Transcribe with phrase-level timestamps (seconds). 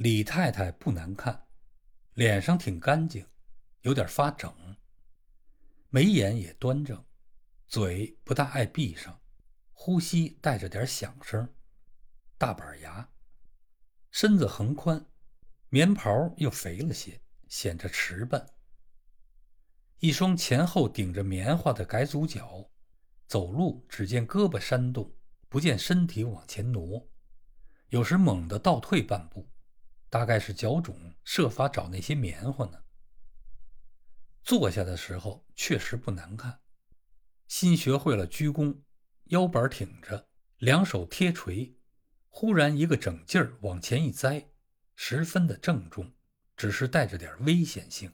[0.00, 1.46] 李太太不难看，
[2.14, 3.26] 脸上挺干净，
[3.82, 4.50] 有点发整，
[5.90, 7.04] 眉眼也端正，
[7.68, 9.20] 嘴不大爱闭上，
[9.74, 11.46] 呼吸带着点响声，
[12.38, 13.10] 大板牙，
[14.10, 15.04] 身子横宽，
[15.68, 18.48] 棉袍又肥了些，显着迟笨。
[19.98, 22.70] 一双前后顶着棉花的改足脚，
[23.26, 25.14] 走路只见胳膊扇动，
[25.50, 27.06] 不见身体往前挪，
[27.90, 29.46] 有时猛地倒退半步。
[30.10, 32.82] 大概是脚肿，设法找那些棉花呢。
[34.42, 36.60] 坐下的时候确实不难看，
[37.46, 38.82] 新学会了鞠躬，
[39.26, 40.28] 腰板挺着，
[40.58, 41.76] 两手贴垂，
[42.28, 44.50] 忽然一个整劲儿往前一栽，
[44.96, 46.12] 十分的郑重，
[46.56, 48.12] 只是带着点危险性。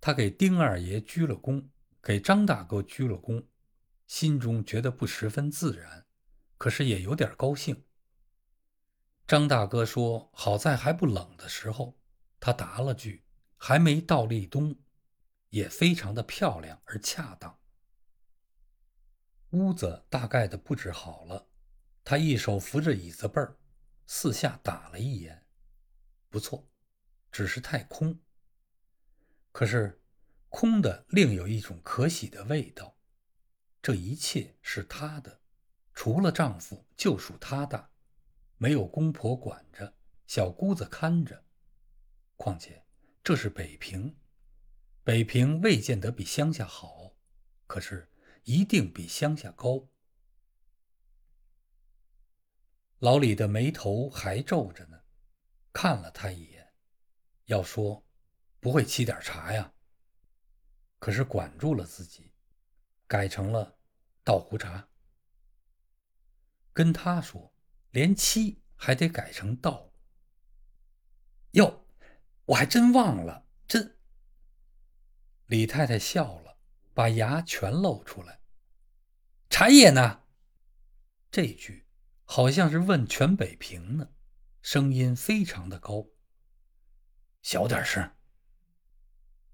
[0.00, 1.68] 他给丁二爷鞠了躬，
[2.02, 3.46] 给张大哥鞠了躬，
[4.08, 6.06] 心中觉得不十分自然，
[6.56, 7.84] 可是也有点高兴。
[9.28, 11.98] 张大哥说：“好在还不冷的时候。”
[12.40, 13.26] 他答了句
[13.58, 14.74] ：“还没到立冬。”
[15.50, 17.58] 也非常的漂亮而恰当。
[19.50, 21.46] 屋子大概的布置好了，
[22.02, 23.58] 他一手扶着椅子背儿，
[24.06, 25.44] 四下打了一眼，
[26.30, 26.66] 不错，
[27.30, 28.18] 只是太空。
[29.52, 30.02] 可是，
[30.48, 32.96] 空的另有一种可喜的味道。
[33.82, 35.42] 这一切是他的，
[35.92, 37.90] 除了丈夫，就属他的。
[38.58, 39.94] 没有公婆管着，
[40.26, 41.44] 小姑子看着。
[42.36, 42.84] 况且
[43.22, 44.16] 这是北平，
[45.04, 47.16] 北平未见得比乡下好，
[47.66, 48.10] 可是
[48.42, 49.88] 一定比乡下高。
[52.98, 55.00] 老李的眉头还皱着呢，
[55.72, 56.72] 看了他一眼，
[57.44, 58.04] 要说
[58.58, 59.72] 不会沏点茶呀，
[60.98, 62.32] 可是管住了自己，
[63.06, 63.78] 改成了
[64.24, 64.88] 倒壶茶，
[66.72, 67.54] 跟他说。
[67.90, 69.92] 连七还得改成道。
[71.52, 71.86] 哟，
[72.44, 73.98] 我还真忘了，真。
[75.46, 76.58] 李太太笑了，
[76.92, 78.40] 把牙全露出来。
[79.48, 80.24] 茶叶呢？
[81.30, 81.86] 这句
[82.24, 84.10] 好像是问全北平呢，
[84.60, 86.06] 声音非常的高。
[87.42, 88.10] 小点声。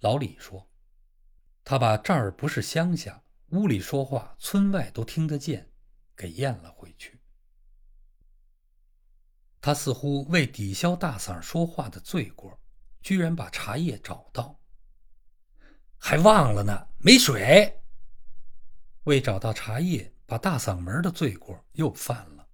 [0.01, 0.69] 老李说
[1.65, 5.71] ：“他把这儿不是乡下，屋里说话，村外都听得见，
[6.17, 6.74] 给咽了。”
[9.65, 12.61] 他似乎为抵消大嗓说话的罪过，
[13.01, 14.61] 居然把茶叶找到，
[15.97, 17.83] 还忘了呢，没水。
[19.05, 22.47] 为找到茶叶，把大嗓门的罪过又犯了。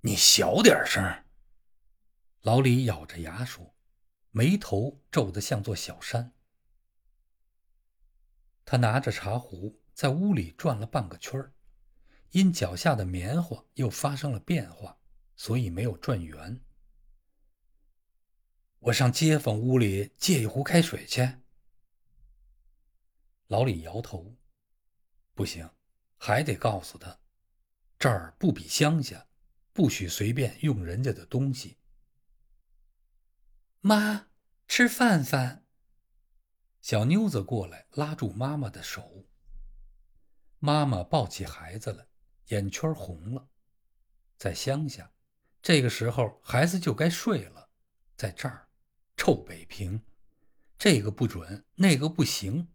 [0.00, 1.04] 你小点声。
[2.40, 3.74] 老李咬着牙说，
[4.30, 6.32] 眉头皱得像座小山。
[8.64, 11.52] 他拿着茶壶在屋里转了半个圈，
[12.30, 14.96] 因脚下的棉花又发生了变化。
[15.42, 16.60] 所以没有转圆。
[18.78, 21.38] 我上街坊屋里借一壶开水去。
[23.48, 24.36] 老李摇头，
[25.34, 25.68] 不行，
[26.16, 27.18] 还得告诉他，
[27.98, 29.26] 这儿不比乡下，
[29.72, 31.76] 不许随便用人家的东西。
[33.80, 34.28] 妈，
[34.68, 35.66] 吃饭饭。
[36.80, 39.26] 小妞子过来拉住妈妈的手。
[40.60, 42.06] 妈妈抱起孩子来，
[42.50, 43.48] 眼圈红了，
[44.36, 45.12] 在乡下。
[45.62, 47.70] 这个时候，孩子就该睡了。
[48.16, 48.66] 在这儿，
[49.16, 50.02] 臭北平，
[50.76, 52.68] 这个不准，那个不行。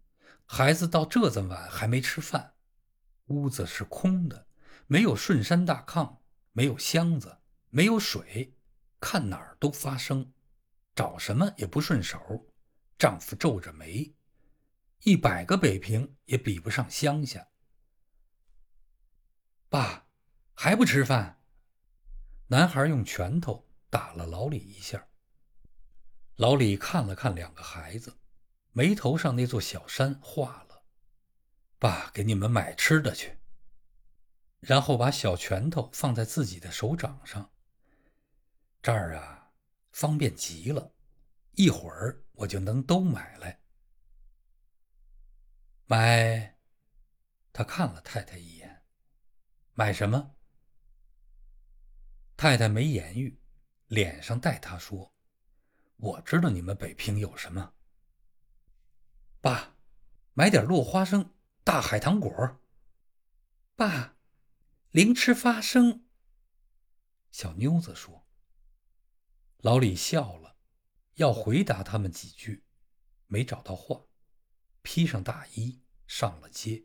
[0.46, 2.54] 孩子到这么晚还没吃饭，
[3.26, 4.46] 屋子是空的，
[4.86, 6.16] 没有顺山大炕，
[6.52, 7.38] 没有箱子，
[7.68, 8.54] 没有水，
[8.98, 10.32] 看哪儿都发生，
[10.94, 12.46] 找什么也不顺手。
[12.98, 14.14] 丈夫皱着眉，
[15.02, 17.48] 一百个北平也比不上乡下。
[19.68, 20.06] 爸，
[20.54, 21.37] 还不吃饭？
[22.50, 25.06] 男孩用拳头打了老李一下。
[26.36, 28.16] 老李看了看两个孩子，
[28.72, 30.82] 眉头上那座小山化了。
[31.78, 33.38] 爸，给你们买吃的去。
[34.60, 37.50] 然后把小拳头放在自己的手掌上。
[38.80, 39.52] 这儿啊，
[39.92, 40.94] 方便极了，
[41.52, 43.60] 一会儿我就能都买来。
[45.84, 46.56] 买？
[47.52, 48.84] 他看了太太一眼。
[49.74, 50.37] 买什么？
[52.38, 53.40] 太太没言语，
[53.88, 55.12] 脸上带他说
[55.98, 57.74] ：“我知道你们北平有什么。
[59.40, 59.76] 爸，
[60.34, 62.60] 买点落花生、大海棠果。
[63.74, 64.16] 爸，
[64.90, 66.06] 零吃花生。”
[67.32, 68.24] 小妞子说。
[69.56, 70.56] 老李笑了，
[71.14, 72.64] 要回答他们几句，
[73.26, 74.04] 没找到话，
[74.82, 76.84] 披上大衣上了街。